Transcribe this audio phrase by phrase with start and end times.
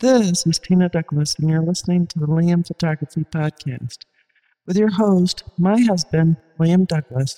[0.00, 3.98] This is Tina Douglas, and you're listening to the Liam Photography Podcast
[4.66, 7.36] with your host, my husband, Liam Douglas.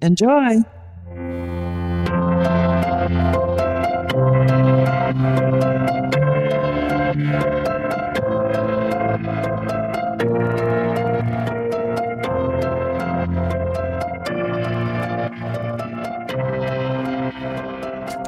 [0.00, 0.62] Enjoy!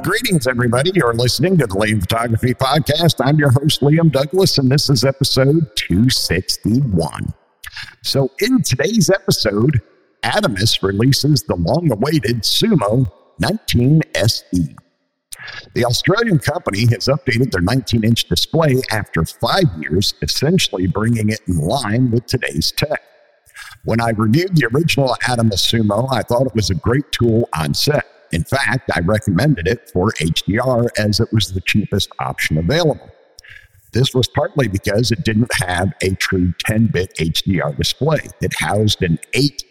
[0.07, 0.89] Greetings, everybody.
[0.95, 3.15] You're listening to the Liam Photography Podcast.
[3.19, 7.33] I'm your host, Liam Douglas, and this is episode 261.
[8.03, 9.81] So, in today's episode,
[10.23, 14.75] Atomos releases the long awaited Sumo 19 SE.
[15.73, 21.41] The Australian company has updated their 19 inch display after five years, essentially bringing it
[21.49, 23.01] in line with today's tech.
[23.83, 27.73] When I reviewed the original Atomos Sumo, I thought it was a great tool on
[27.73, 28.05] set.
[28.31, 33.09] In fact, I recommended it for HDR as it was the cheapest option available.
[33.93, 38.19] This was partly because it didn't have a true 10 bit HDR display.
[38.41, 39.63] It housed an 8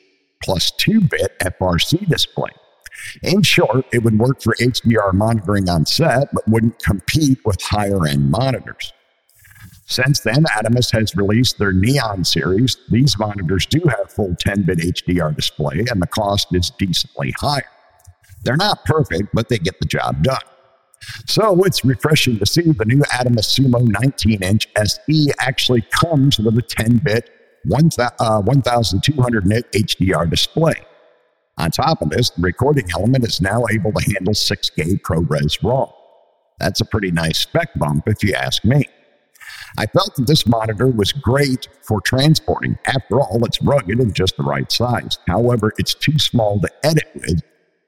[0.42, 2.50] plus 2 bit FRC display.
[3.22, 8.06] In short, it would work for HDR monitoring on set, but wouldn't compete with higher
[8.06, 8.92] end monitors.
[9.84, 12.76] Since then, Atomos has released their Neon series.
[12.90, 17.70] These monitors do have full 10 bit HDR display, and the cost is decently higher.
[18.46, 20.38] They're not perfect, but they get the job done.
[21.26, 26.56] So it's refreshing to see the new Atomos Sumo 19 inch SE actually comes with
[26.56, 27.30] a 10 bit
[27.64, 30.74] 1200 uh, nit HDR display.
[31.58, 35.92] On top of this, the recording element is now able to handle 6K ProRes RAW.
[36.58, 38.84] That's a pretty nice spec bump, if you ask me.
[39.78, 42.78] I felt that this monitor was great for transporting.
[42.86, 45.18] After all, it's rugged and just the right size.
[45.26, 47.42] However, it's too small to edit with,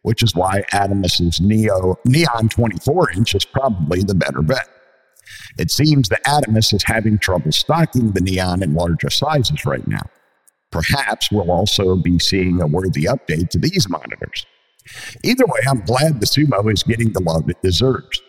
[0.08, 4.66] which is why Atomos's Neo Neon 24 inch is probably the better bet.
[5.58, 10.08] It seems that Atomos is having trouble stocking the Neon in larger sizes right now.
[10.70, 14.46] Perhaps we'll also be seeing a worthy update to these monitors.
[15.22, 18.22] Either way, I'm glad the Sumo is getting the love it deserves.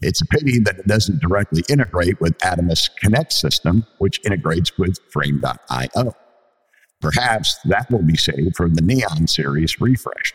[0.00, 4.96] It's a pity that it doesn't directly integrate with Atomos Connect system, which integrates with
[5.10, 6.14] Frame.io.
[7.02, 10.32] Perhaps that will be saved for the Neon series refresh.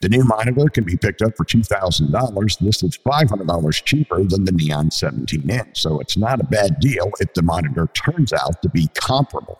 [0.00, 2.58] The new monitor can be picked up for $2,000.
[2.58, 7.10] This is $500 cheaper than the Neon 17 inch, so it's not a bad deal
[7.20, 9.58] if the monitor turns out to be comparable.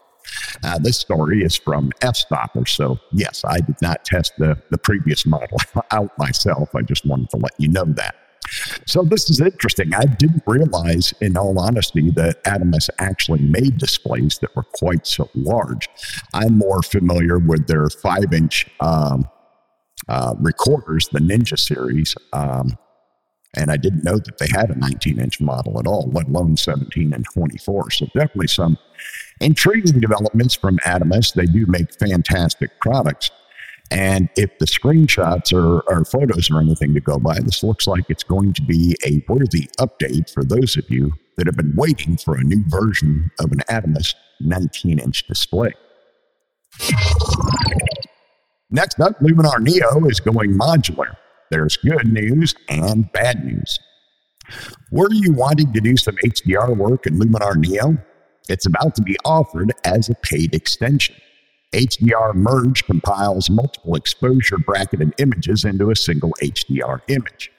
[0.62, 5.26] Uh, this story is from F-Stopper, so yes, I did not test the, the previous
[5.26, 5.59] model
[5.91, 6.75] out myself.
[6.75, 8.14] I just wanted to let you know that.
[8.86, 9.94] So this is interesting.
[9.94, 15.30] I didn't realize, in all honesty, that Atomos actually made displays that were quite so
[15.34, 15.88] large.
[16.34, 19.28] I'm more familiar with their five-inch um,
[20.09, 22.15] uh, recorders, the Ninja series.
[22.33, 22.77] Um,
[23.56, 26.56] and I didn't know that they had a 19 inch model at all, let alone
[26.56, 27.91] 17 and 24.
[27.91, 28.78] So definitely some
[29.41, 31.34] intriguing developments from Atomos.
[31.34, 33.31] They do make fantastic products.
[33.91, 38.05] And if the screenshots or, or photos or anything to go by, this looks like
[38.09, 42.16] it's going to be a worthy update for those of you that have been waiting
[42.16, 45.72] for a new version of an Atomos 19 inch display.
[48.72, 51.16] Next up, Luminar Neo is going modular.
[51.50, 53.81] There's good news and bad news.
[54.92, 57.98] Were you wanting to do some HDR work in Luminar Neo?
[58.48, 61.16] It's about to be offered as a paid extension.
[61.72, 67.50] HDR Merge compiles multiple exposure bracketed images into a single HDR image.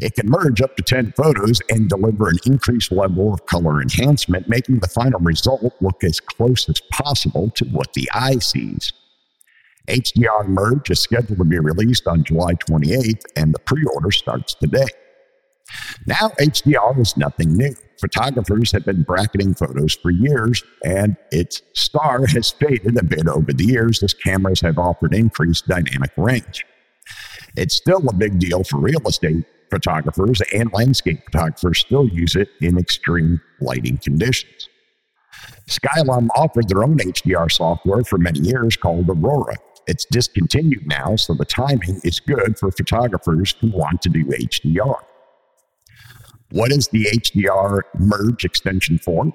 [0.00, 4.48] It can merge up to 10 photos and deliver an increased level of color enhancement,
[4.48, 8.92] making the final result look as close as possible to what the eye sees.
[9.88, 14.54] HDR Merge is scheduled to be released on July 28th, and the pre order starts
[14.54, 14.86] today.
[16.06, 17.74] Now, HDR is nothing new.
[18.00, 23.52] Photographers have been bracketing photos for years, and its star has faded a bit over
[23.52, 26.64] the years as cameras have offered increased dynamic range.
[27.56, 32.48] It's still a big deal for real estate photographers, and landscape photographers still use it
[32.60, 34.68] in extreme lighting conditions.
[35.68, 39.54] Skylum offered their own HDR software for many years called Aurora.
[39.90, 45.00] It's discontinued now, so the timing is good for photographers who want to do HDR.
[46.52, 49.32] What is the HDR merge extension for?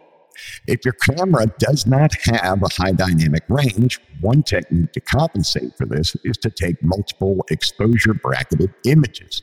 [0.66, 5.86] If your camera does not have a high dynamic range, one technique to compensate for
[5.86, 9.42] this is to take multiple exposure bracketed images.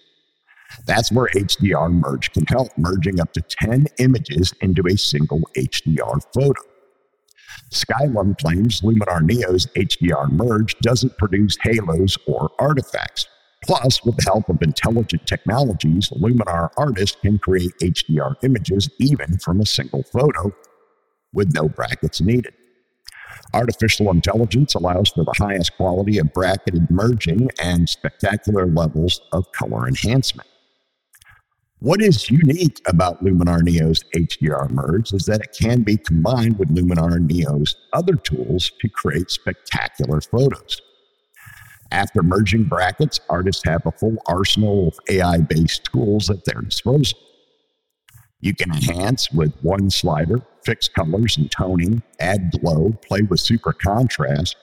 [0.87, 6.23] That's where HDR merge can help, merging up to 10 images into a single HDR
[6.33, 6.72] photo.
[7.71, 13.27] Skylum claims Luminar Neo's HDR merge doesn't produce halos or artifacts.
[13.65, 19.61] Plus, with the help of intelligent technologies, Luminar artists can create HDR images even from
[19.61, 20.53] a single photo
[21.33, 22.53] with no brackets needed.
[23.55, 29.87] Artificial intelligence allows for the highest quality of bracketed merging and spectacular levels of color
[29.87, 30.49] enhancement.
[31.83, 36.73] What is unique about Luminar Neo's HDR merge is that it can be combined with
[36.73, 40.81] Luminar Neo's other tools to create spectacular photos.
[41.91, 47.19] After merging brackets, artists have a full arsenal of AI based tools at their disposal.
[48.39, 53.73] You can enhance with one slider, fix colors and toning, add glow, play with super
[53.73, 54.55] contrast,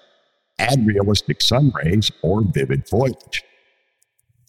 [0.58, 3.44] add realistic sun rays, or vivid foliage.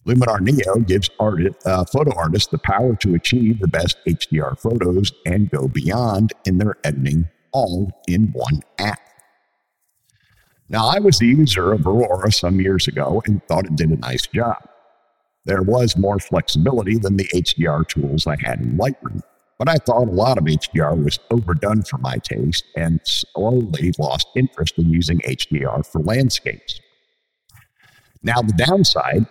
[0.05, 5.49] Luminar Neo gives uh, photo artists the power to achieve the best HDR photos and
[5.51, 8.99] go beyond in their editing, all in one app.
[10.69, 13.97] Now, I was the user of Aurora some years ago and thought it did a
[13.97, 14.57] nice job.
[15.45, 19.21] There was more flexibility than the HDR tools I had in Lightroom,
[19.59, 24.27] but I thought a lot of HDR was overdone for my taste and slowly lost
[24.35, 26.79] interest in using HDR for landscapes.
[28.23, 29.25] Now, the downside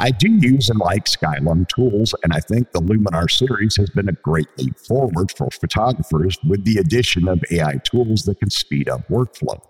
[0.00, 4.08] I do use and like Skylum tools, and I think the Luminar series has been
[4.08, 8.88] a great leap forward for photographers with the addition of AI tools that can speed
[8.88, 9.60] up workflow.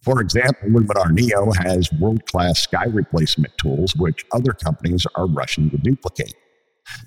[0.00, 5.70] For example, Luminar Neo has world class sky replacement tools, which other companies are rushing
[5.70, 6.36] to duplicate.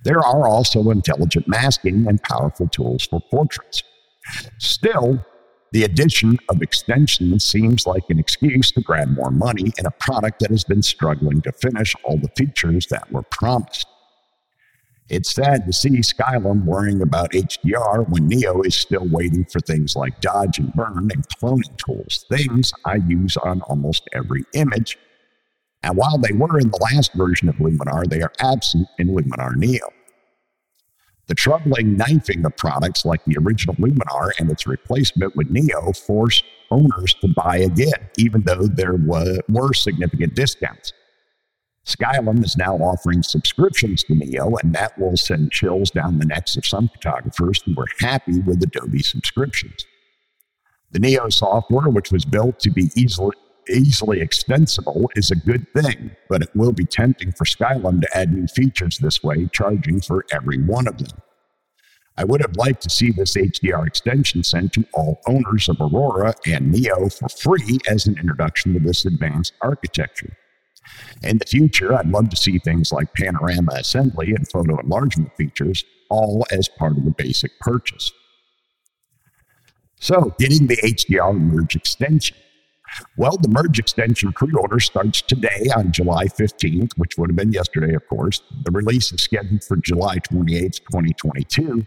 [0.03, 3.81] There are also intelligent masking and powerful tools for portraits.
[4.59, 5.25] Still,
[5.75, 10.39] the addition of extensions seems like an excuse to grab more money in a product
[10.39, 13.85] that has been struggling to finish all the features that were promised.
[15.09, 19.97] It's sad to see Skylum worrying about HDR when Neo is still waiting for things
[19.97, 24.97] like dodge and burn and cloning tools, things I use on almost every image.
[25.83, 29.57] And while they were in the last version of Luminar, they are absent in Luminar
[29.57, 29.89] Neo.
[31.27, 36.43] The troubling knifing of products like the original Luminar and its replacement with Neo forced
[36.69, 40.93] owners to buy again, even though there were, significant discounts.
[41.85, 46.57] Skylum is now offering subscriptions to Neo, and that will send chills down the necks
[46.57, 49.85] of some photographers who were happy with Adobe subscriptions.
[50.91, 53.35] The Neo software, which was built to be easily,
[53.69, 58.33] easily extensible, is a good thing, but it will be tempting for Skylum to add
[58.33, 61.17] new features this way, charging for every one of them.
[62.17, 66.33] I would have liked to see this HDR extension sent to all owners of Aurora
[66.45, 70.37] and Neo for free as an introduction to this advanced architecture.
[71.23, 75.83] In the future, I'd love to see things like panorama assembly and photo enlargement features
[76.09, 78.11] all as part of the basic purchase.
[79.99, 82.37] So, getting the HDR Merge extension.
[83.17, 87.51] Well, the Merge extension pre order starts today on July 15th, which would have been
[87.51, 88.41] yesterday, of course.
[88.63, 91.85] The release is scheduled for July 28th, 2022,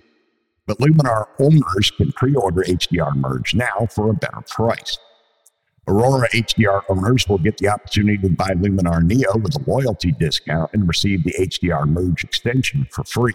[0.66, 4.98] but Luminar owners can pre order HDR Merge now for a better price.
[5.86, 10.70] Aurora HDR owners will get the opportunity to buy Luminar Neo with a loyalty discount
[10.74, 13.32] and receive the HDR Merge extension for free.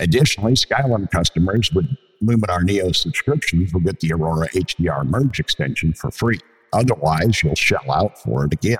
[0.00, 1.86] Additionally, Skylum customers with
[2.22, 6.40] Luminar Neo subscriptions will get the Aurora HDR Merge extension for free.
[6.74, 8.78] Otherwise, you'll shell out for it again.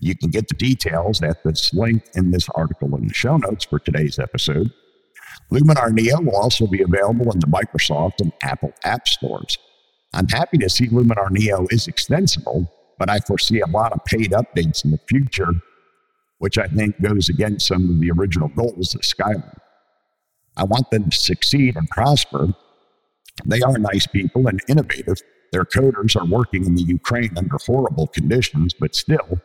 [0.00, 3.64] You can get the details at this link in this article in the show notes
[3.64, 4.72] for today's episode.
[5.52, 9.56] Luminar Neo will also be available in the Microsoft and Apple app stores.
[10.12, 14.32] I'm happy to see Luminar Neo is extensible, but I foresee a lot of paid
[14.32, 15.52] updates in the future,
[16.38, 19.56] which I think goes against some of the original goals of Skylum.
[20.56, 22.48] I want them to succeed and prosper.
[23.44, 25.18] They are nice people and innovative.
[25.52, 29.40] Their coders are working in the Ukraine under horrible conditions, but still,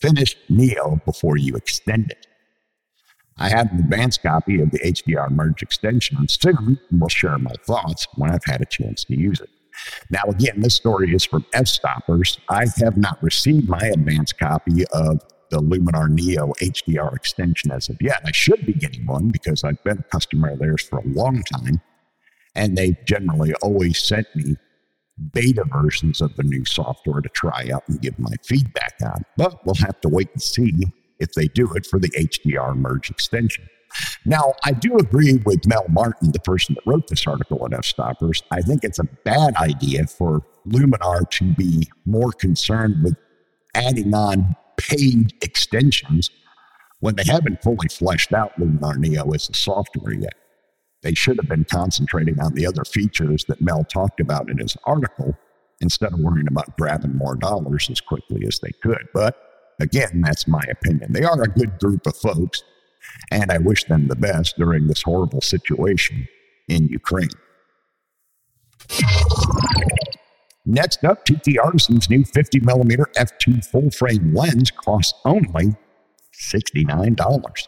[0.00, 2.26] finish Neo before you extend it.
[3.38, 7.52] I have an advanced copy of the HDR Merge extension, and soon will share my
[7.66, 9.50] thoughts when I've had a chance to use it.
[10.10, 12.38] Now, again, this story is from F Stoppers.
[12.48, 15.20] I have not received my advanced copy of
[15.50, 18.22] the Luminar Neo HDR extension as of yet.
[18.24, 21.42] I should be getting one because I've been a customer of theirs for a long
[21.42, 21.80] time,
[22.54, 24.56] and they generally always sent me
[25.32, 29.22] beta versions of the new software to try out and give my feedback on.
[29.36, 30.72] But we'll have to wait and see
[31.18, 33.68] if they do it for the HDR merge extension.
[34.24, 37.84] Now, I do agree with Mel Martin, the person that wrote this article at F
[37.84, 38.42] Stoppers.
[38.50, 43.16] I think it's a bad idea for Luminar to be more concerned with
[43.74, 46.30] adding on paid extensions
[47.00, 50.34] when they haven't fully fleshed out Luminar Neo as a software yet.
[51.02, 54.76] They should have been concentrating on the other features that Mel talked about in his
[54.84, 55.36] article
[55.80, 59.06] instead of worrying about grabbing more dollars as quickly as they could.
[59.12, 59.36] But
[59.80, 61.12] again, that's my opinion.
[61.12, 62.62] They are a good group of folks,
[63.30, 66.26] and I wish them the best during this horrible situation
[66.68, 67.30] in Ukraine.
[70.64, 75.76] Next up, TT Artisan's new 50 millimeter f2 full frame lens costs only
[76.34, 77.66] $69.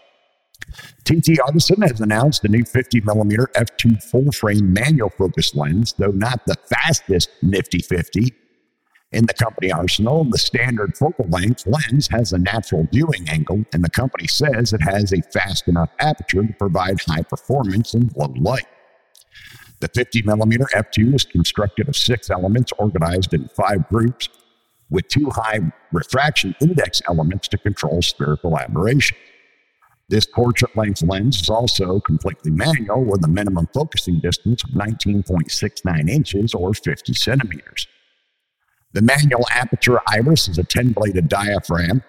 [1.04, 6.10] TT Artisan has announced the new 50 millimeter f2 full frame manual focus lens, though
[6.10, 8.34] not the fastest Nifty 50.
[9.10, 13.82] In the company arsenal, the standard focal length lens has a natural viewing angle, and
[13.82, 18.34] the company says it has a fast enough aperture to provide high performance in low
[18.38, 18.66] light.
[19.80, 24.28] The 50 millimeter f2 is constructed of six elements organized in five groups
[24.90, 25.60] with two high
[25.92, 29.16] refraction index elements to control spherical aberration.
[30.08, 36.08] This portrait length lens is also completely manual with a minimum focusing distance of 19.69
[36.08, 37.86] inches or 50 centimeters.
[38.94, 42.02] The manual aperture iris is a 10 bladed diaphragm,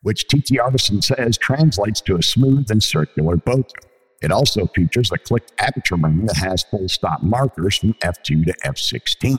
[0.00, 3.74] which TT Artisan says translates to a smooth and circular bokeh.
[4.22, 8.54] It also features a clicked aperture ring that has full stop markers from f2 to
[8.64, 9.38] f16.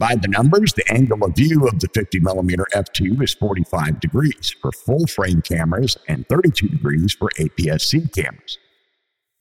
[0.00, 4.72] By the numbers, the angle of view of the 50mm f2 is 45 degrees for
[4.72, 8.56] full frame cameras and 32 degrees for APS-C cameras.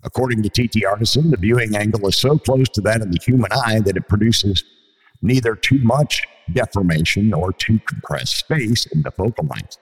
[0.03, 3.49] According to TT Artisan, the viewing angle is so close to that of the human
[3.53, 4.65] eye that it produces
[5.21, 9.77] neither too much deformation nor too compressed space in the focal length.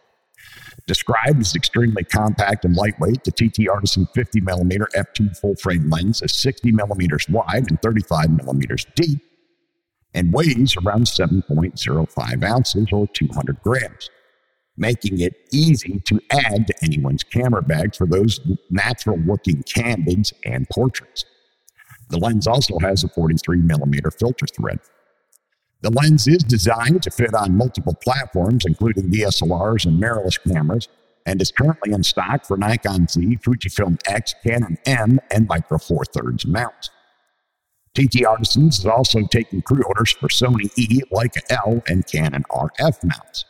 [0.86, 6.22] Described as extremely compact and lightweight, the TT Artisan 50 millimeter f2 full frame lens
[6.22, 9.26] is 60 millimeters wide and 35 millimeters deep
[10.17, 14.09] and weighs around 7.05 ounces or 200 grams,
[14.75, 18.39] making it easy to add to anyone's camera bag for those
[18.71, 21.24] natural looking candids and portraits.
[22.09, 24.79] The lens also has a 43 millimeter filter thread.
[25.81, 30.88] The lens is designed to fit on multiple platforms, including DSLRs and mirrorless cameras,
[31.27, 36.05] and is currently in stock for Nikon Z, Fujifilm X, Canon M, and Micro Four
[36.05, 36.89] Thirds mounts.
[37.97, 43.03] TT Artisans is also taking pre orders for Sony E, Leica L, and Canon RF
[43.03, 43.43] mounts.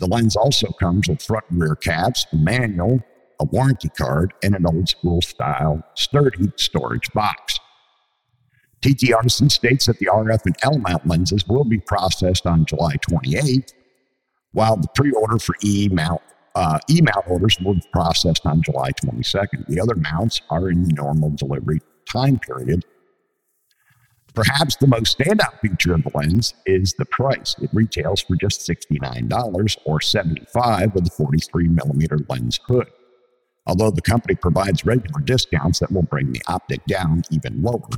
[0.00, 3.00] The lens also comes with front and rear caps, a manual,
[3.40, 7.58] a warranty card, and an old school style sturdy storage box.
[8.82, 12.96] TT Artisan states that the RF and L mount lenses will be processed on July
[12.96, 13.72] 28th,
[14.52, 16.20] while the pre order for E mount
[16.54, 19.66] uh, E mount orders will be processed on July 22nd.
[19.68, 22.84] The other mounts are in the normal delivery time period.
[24.34, 27.54] Perhaps the most standout feature of the lens is the price.
[27.62, 32.88] It retails for just $69 or 75 with a 43 millimeter lens hood.
[33.66, 37.88] Although the company provides regular discounts that will bring the optic down even lower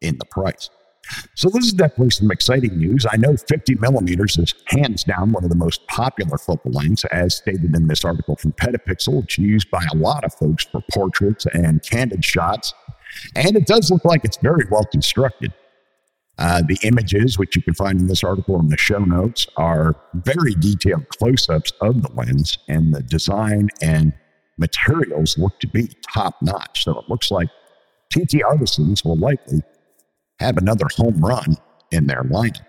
[0.00, 0.68] in the price.
[1.34, 3.06] So this is definitely some exciting news.
[3.10, 7.36] I know 50 millimeters is hands down one of the most popular focal lengths, as
[7.36, 9.22] stated in this article from Petapixel.
[9.24, 12.74] It's used by a lot of folks for portraits and candid shots,
[13.36, 15.54] and it does look like it's very well constructed.
[16.38, 19.96] Uh, the images, which you can find in this article in the show notes, are
[20.14, 24.12] very detailed close-ups of the lens, and the design and
[24.56, 26.84] materials look to be top notch.
[26.84, 27.48] So it looks like
[28.12, 29.62] TT Artisans will likely
[30.38, 31.56] have another home run
[31.90, 32.64] in their lineup.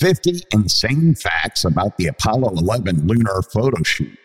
[0.00, 4.18] 50 insane facts about the Apollo 11 lunar photo shoot.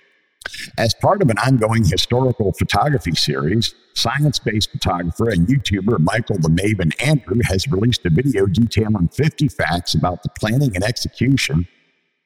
[0.78, 6.50] As part of an ongoing historical photography series, science based photographer and YouTuber Michael the
[6.50, 11.68] Maven Andrew has released a video detailing 50 facts about the planning and execution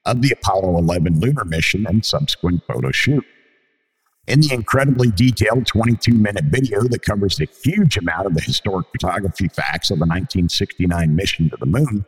[0.06, 3.24] of the Apollo 11 lunar mission and subsequent photo shoot.
[4.28, 8.88] In the incredibly detailed 22 minute video that covers a huge amount of the historic
[8.92, 12.06] photography facts of the 1969 mission to the moon,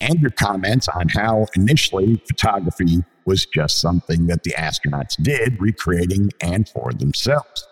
[0.00, 6.68] Andrew comments on how initially photography was just something that the astronauts did, recreating and
[6.68, 7.66] for themselves.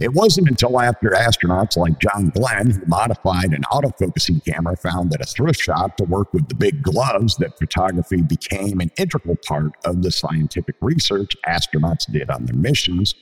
[0.00, 5.20] It wasn't until after astronauts like John Glenn, who modified an autofocusing camera, found that
[5.20, 9.72] a thrift shop to work with the big gloves that photography became an integral part
[9.84, 13.14] of the scientific research astronauts did on their missions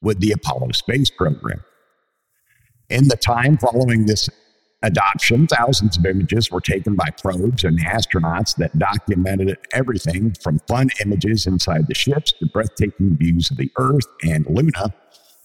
[0.00, 1.62] with the Apollo space program.
[2.88, 4.28] In the time following this
[4.82, 10.88] adoption, thousands of images were taken by probes and astronauts that documented everything from fun
[11.04, 14.94] images inside the ships to breathtaking views of the Earth and Luna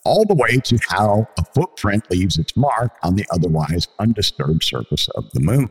[0.05, 5.07] all the way to how a footprint leaves its mark on the otherwise undisturbed surface
[5.15, 5.69] of the moon.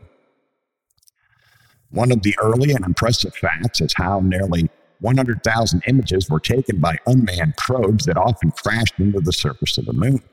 [1.91, 4.69] One of the early and impressive facts is how nearly
[5.01, 9.93] 100,000 images were taken by unmanned probes that often crashed into the surface of the
[9.93, 10.23] moon.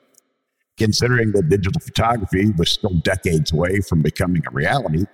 [0.81, 5.05] Considering that digital photography was still decades away from becoming a reality,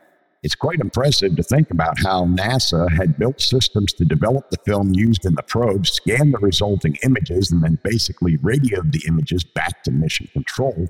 [0.46, 4.94] It's quite impressive to think about how NASA had built systems to develop the film
[4.94, 9.82] used in the probe, scan the resulting images, and then basically radioed the images back
[9.82, 10.86] to mission control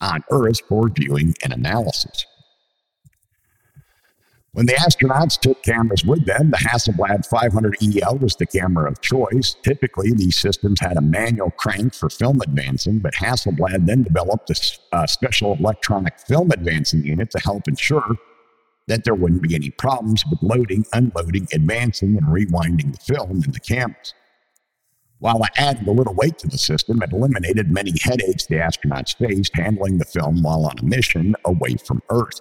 [0.00, 2.26] on Earth for viewing and analysis.
[4.56, 9.02] When the astronauts took cameras with them, the Hasselblad 500 EL was the camera of
[9.02, 9.54] choice.
[9.62, 14.96] Typically, these systems had a manual crank for film advancing, but Hasselblad then developed a,
[14.96, 18.16] a special electronic film advancing unit to help ensure
[18.86, 23.52] that there wouldn't be any problems with loading, unloading, advancing, and rewinding the film in
[23.52, 24.14] the cameras.
[25.18, 29.18] While it added a little weight to the system, it eliminated many headaches the astronauts
[29.18, 32.40] faced handling the film while on a mission away from Earth.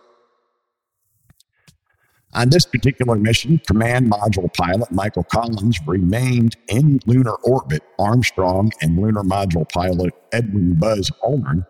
[2.35, 7.81] On this particular mission, Command Module pilot Michael Collins remained in lunar orbit.
[7.97, 11.65] Armstrong and lunar module pilot Edwin Buzz Aldrin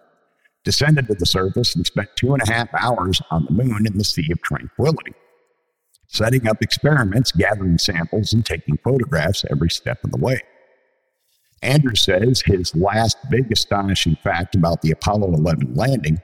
[0.64, 3.96] descended to the surface and spent two and a half hours on the moon in
[3.96, 5.14] the Sea of Tranquility,
[6.08, 10.40] setting up experiments, gathering samples, and taking photographs every step of the way.
[11.62, 16.18] Andrew says his last big astonishing fact about the Apollo 11 landing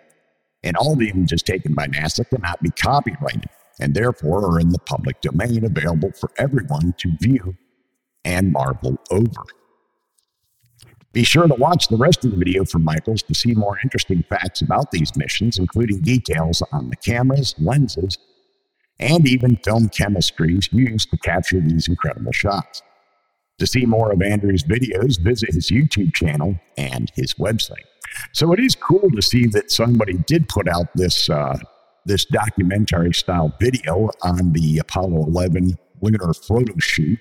[0.64, 3.50] and all the images taken by NASA cannot be copyrighted
[3.82, 7.58] and therefore are in the public domain available for everyone to view
[8.24, 9.44] and marvel over.
[11.14, 14.24] Be sure to watch the rest of the video from Michaels to see more interesting
[14.30, 18.18] facts about these missions, including details on the cameras, lenses,
[19.00, 22.82] and even film chemistries used to capture these incredible shots.
[23.60, 27.86] To see more of Andrew's videos, visit his YouTube channel and his website.
[28.32, 31.58] So it is cool to see that somebody did put out this uh,
[32.06, 37.20] this documentary style video on the Apollo 11 lunar photo shoot.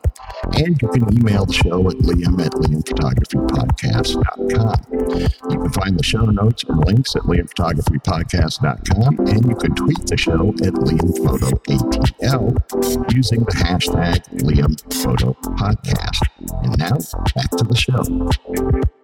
[0.54, 5.50] And you can email the show at liam at liamphotographypodcast.com.
[5.50, 10.16] You can find the show notes and links at liamphotographypodcast.com, and you can tweet the
[10.16, 16.22] show at liamphotoatl using the hashtag Liam Photo Podcast.
[16.64, 16.98] And now
[17.34, 18.02] back to the show.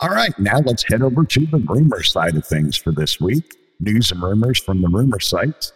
[0.00, 3.56] All right, now let's head over to the rumor side of things for this week.
[3.80, 5.72] News and rumors from the rumor sites.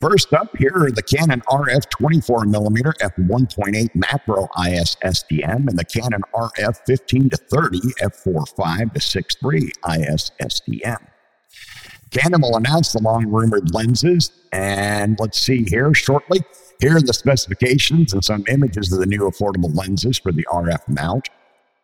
[0.00, 6.22] First up, here are the Canon RF 24mm f1.8 macro IS STM and the Canon
[6.34, 11.06] RF 15 to 30 f4.5 to 6.3 IS STM.
[12.10, 16.40] Canon will announce the long rumored lenses, and let's see here shortly.
[16.80, 20.88] Here are the specifications and some images of the new affordable lenses for the RF
[20.88, 21.28] mount.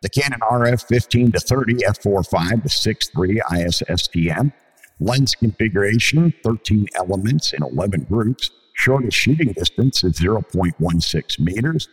[0.00, 4.54] The Canon RF 15 to 30 f4.5 to 6.3 IS STM.
[4.98, 8.50] Lens configuration 13 elements in 11 groups.
[8.74, 11.88] Shortest shooting distance is 0.16 meters.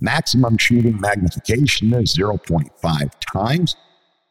[0.00, 3.76] Maximum shooting magnification is 0.5 times.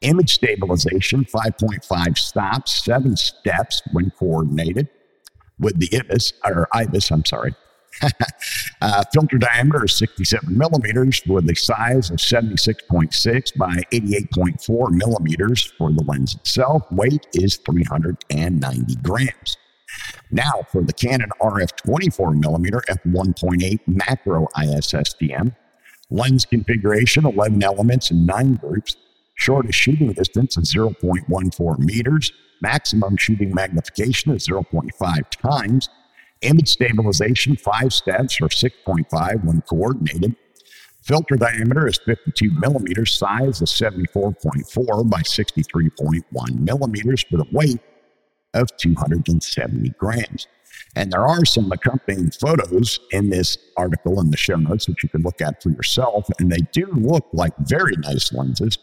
[0.01, 4.87] Image stabilization 5.5 stops, 7 steps when coordinated
[5.59, 7.55] with the IBIS, or IBIS, I'm sorry,
[8.81, 15.91] uh, filter diameter is 67 millimeters with a size of 76.6 by 88.4 millimeters for
[15.91, 16.83] the lens itself.
[16.91, 19.57] Weight is 390 grams.
[20.31, 25.55] Now for the Canon RF 24 millimeter f1.8 macro IS STM.
[26.09, 28.95] Lens configuration 11 elements and 9 groups.
[29.35, 32.31] Shortest shooting distance is 0.14 meters.
[32.61, 35.89] Maximum shooting magnification is 0.5 times.
[36.41, 40.35] Image stabilization, five steps or 6.5 when coordinated.
[41.01, 47.79] Filter diameter is 52 millimeters, size is 74.4 by 63.1 millimeters for the weight
[48.53, 50.47] of 270 grams.
[50.95, 55.09] And there are some accompanying photos in this article in the show notes that you
[55.09, 58.77] can look at for yourself, and they do look like very nice lenses.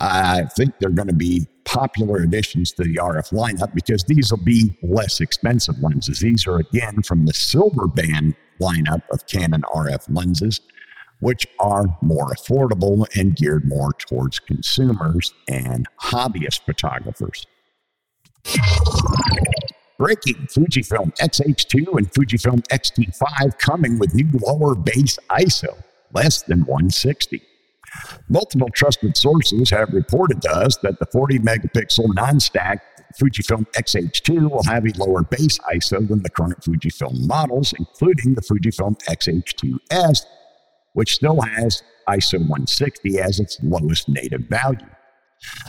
[0.00, 4.44] I think they're going to be popular additions to the RF lineup because these will
[4.44, 6.20] be less expensive lenses.
[6.20, 10.60] These are again from the silver band lineup of Canon RF lenses,
[11.20, 17.46] which are more affordable and geared more towards consumers and hobbyist photographers.
[19.98, 25.82] Breaking Fujifilm X-H2 and Fujifilm X-T5 coming with new lower base ISO,
[26.12, 27.42] less than 160.
[28.28, 32.82] Multiple trusted sources have reported to us that the 40 megapixel non-stack
[33.20, 38.42] Fujifilm X-H2 will have a lower base ISO than the current Fujifilm models, including the
[38.42, 40.26] Fujifilm X-H2S,
[40.92, 44.86] which still has ISO 160 as its lowest native value.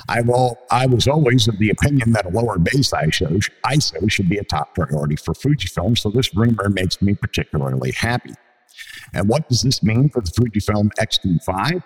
[0.09, 4.29] I, will, I was always of the opinion that a lower base ISO, ISO should
[4.29, 8.33] be a top priority for Fujifilm, so this rumor makes me particularly happy.
[9.13, 11.83] And what does this mean for the Fujifilm X-T5?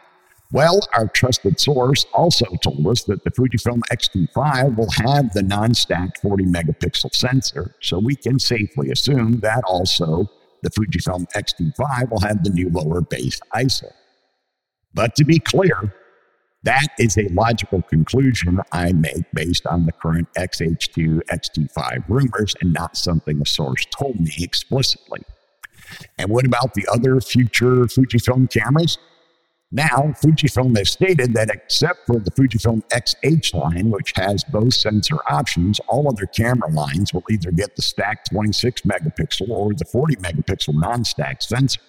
[0.51, 6.17] Well, our trusted source also told us that the Fujifilm X-T5 will have the non-stacked
[6.19, 10.29] 40 megapixel sensor, so we can safely assume that also
[10.61, 13.91] the Fujifilm X-T5 will have the new lower base ISO.
[14.93, 15.93] But to be clear,
[16.63, 22.73] that is a logical conclusion I make based on the current XH2, XT5 rumors and
[22.73, 25.21] not something a source told me explicitly.
[26.17, 28.97] And what about the other future Fujifilm cameras?
[29.73, 35.15] Now, Fujifilm has stated that except for the Fujifilm XH line, which has both sensor
[35.29, 40.17] options, all other camera lines will either get the stacked 26 megapixel or the 40
[40.17, 41.79] megapixel non stacked sensor.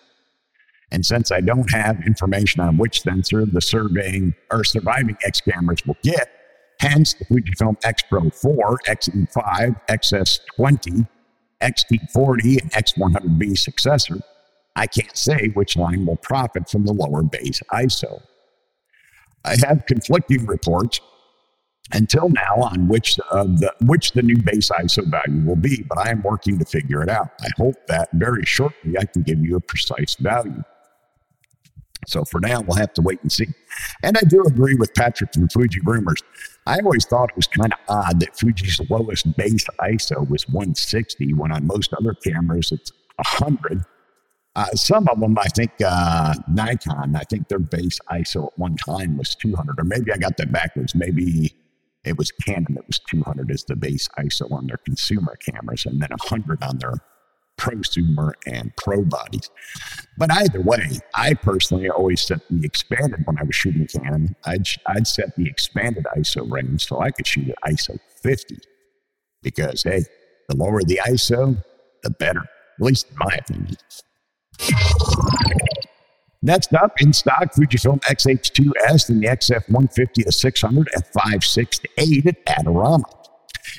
[0.93, 5.85] And since I don't have information on which sensor the surveying or surviving X cameras
[5.85, 6.31] will get,
[6.79, 11.09] hence the Fujifilm X Pro 4, XE5, XS20,
[11.61, 14.21] XT40, and X100V successor,
[14.77, 18.23] I can't say which line will profit from the lower base ISO.
[19.45, 21.01] I have conflicting reports
[21.93, 25.99] until now on which of the which the new base ISO value will be, but
[25.99, 27.31] I am working to figure it out.
[27.41, 30.63] I hope that very shortly I can give you a precise value.
[32.07, 33.47] So for now, we'll have to wait and see.
[34.03, 36.21] And I do agree with Patrick from Fuji Rumors.
[36.67, 41.35] I always thought it was kind of odd that Fuji's lowest base ISO was 160
[41.35, 42.91] when on most other cameras it's
[43.39, 43.85] 100.
[44.55, 48.77] Uh, some of them, I think uh, Nikon, I think their base ISO at one
[48.77, 50.95] time was 200, or maybe I got that backwards.
[50.95, 51.55] Maybe
[52.05, 56.03] it was Canon that was 200 as the base ISO on their consumer cameras, and
[56.03, 56.95] then 100 on their
[57.59, 59.49] prosumer and pro bodies.
[60.19, 64.37] But either way, I personally always set the expanded when I was shooting Canon.
[64.45, 68.59] I'd, I'd set the expanded ISO range so I could shoot at ISO 50
[69.43, 70.05] because, hey,
[70.49, 71.63] the lower the ISO,
[72.03, 73.77] the better, at least in my opinion.
[76.45, 82.27] Next up, in stock, Fujifilm X-H2S and the XF150 to 600 at 5.6 to 8
[82.27, 83.05] at Adorama.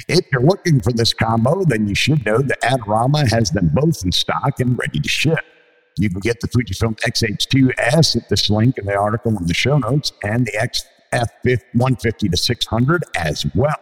[0.08, 4.04] If you're looking for this combo, then you should know that Adorama has them both
[4.06, 5.40] in stock and ready to ship.
[5.98, 9.78] You can get the Fujifilm X-H2S at this link in the article in the show
[9.78, 10.54] notes and the
[11.14, 13.76] XF150 to 600 as well.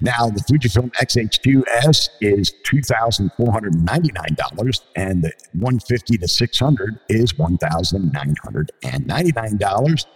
[0.00, 10.06] Now, the Fujifilm X-H2S is $2,499 and the 150 to 600 is $1,999.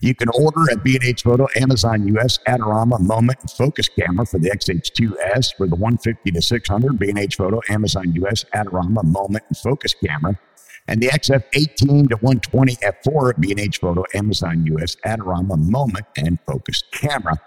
[0.00, 4.50] You can order at B&H Photo, Amazon US, Adorama, Moment, and Focus Camera for the
[4.50, 10.38] XH2S for the 150 to 600, B&H Photo, Amazon US, Adorama, Moment, and Focus Camera,
[10.86, 16.82] and the XF18 to 120 F4 at B&H Photo, Amazon US, Adorama, Moment, and Focus
[16.92, 17.40] Camera.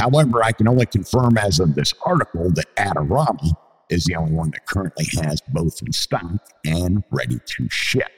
[0.00, 3.52] However, I can only confirm as of this article that Adorama
[3.90, 8.10] is the only one that currently has both in stock and ready to ship.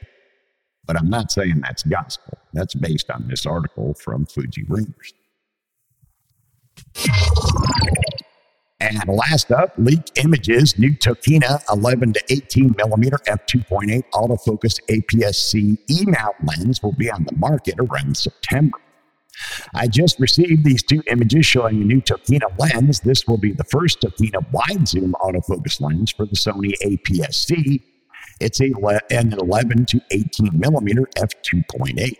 [0.85, 2.37] But I'm not saying that's gospel.
[2.53, 5.13] That's based on this article from Fuji Rumors.
[8.79, 16.35] And last up, leaked images, new Tokina 11 to 18 millimeter f2.8 autofocus APS-C E-mount
[16.45, 18.77] lens will be on the market around September.
[19.73, 22.99] I just received these two images showing a new Tokina lens.
[22.99, 27.81] This will be the first Tokina wide zoom autofocus lens for the Sony APS-C
[28.39, 28.71] it's a
[29.09, 32.17] an 11 to 18 millimeter f2.8.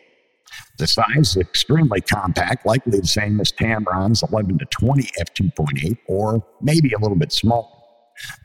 [0.78, 6.46] The size is extremely compact, likely the same as Tamron's 11 to 20 f2.8, or
[6.62, 7.68] maybe a little bit smaller.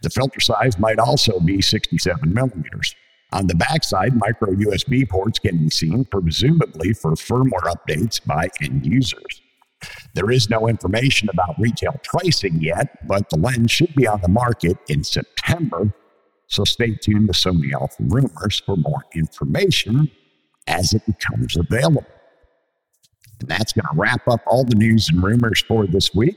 [0.03, 2.95] The filter size might also be 67 millimeters.
[3.33, 8.87] On the backside, micro USB ports can be seen, presumably for firmware updates by end
[8.87, 9.43] users.
[10.15, 14.29] There is no information about retail pricing yet, but the lens should be on the
[14.29, 15.95] market in September
[16.49, 20.11] so stay tuned to Sony Alpha Rumors for more information
[20.67, 22.07] as it becomes available.
[23.41, 26.37] And that's going to wrap up all the news and rumors for this week.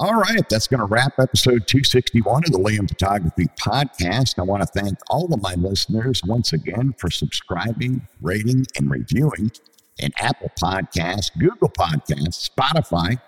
[0.00, 4.38] All right, that's going to wrap episode 261 of the Liam Photography Podcast.
[4.38, 9.50] I want to thank all of my listeners once again for subscribing, rating, and reviewing
[9.98, 13.20] in Apple Podcasts, Google Podcasts, Spotify,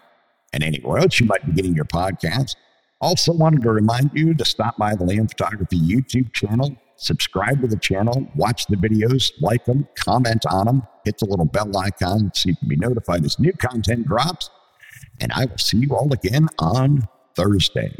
[0.52, 2.54] and anywhere else you might be getting your podcast.
[3.00, 7.66] Also, wanted to remind you to stop by the Liam Photography YouTube channel, subscribe to
[7.66, 12.30] the channel, watch the videos, like them, comment on them, hit the little bell icon
[12.34, 14.50] so you can be notified as new content drops.
[15.18, 17.96] And I will see you all again on Thursday.